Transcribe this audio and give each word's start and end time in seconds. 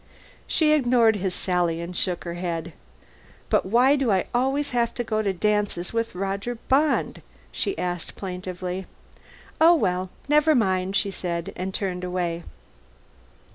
She 0.47 0.71
ignored 0.71 1.17
his 1.17 1.35
sally 1.35 1.79
and 1.79 1.95
shook 1.95 2.23
her 2.23 2.33
head. 2.33 2.73
"But 3.51 3.67
why 3.67 3.95
do 3.95 4.09
I 4.11 4.25
always 4.33 4.71
have 4.71 4.95
to 4.95 5.03
go 5.03 5.21
to 5.21 5.31
dances 5.31 5.93
with 5.93 6.15
Roger 6.15 6.55
Bond?" 6.55 7.21
she 7.51 7.77
asked 7.77 8.15
plaintively. 8.15 8.87
"Oh, 9.63 9.75
well. 9.75 10.09
Never 10.27 10.55
mind," 10.55 10.95
she 10.95 11.11
said, 11.11 11.53
and 11.55 11.71
turned 11.71 12.03
away. 12.03 12.41